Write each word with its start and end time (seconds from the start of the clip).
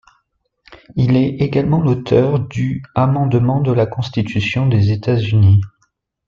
Il 0.95 1.15
est 1.15 1.35
également 1.45 1.79
l'auteur 1.79 2.39
du 2.39 2.81
amendement 2.95 3.61
de 3.61 3.71
la 3.71 3.85
Constitution 3.85 4.65
des 4.65 4.89
États-Unis. 4.89 5.61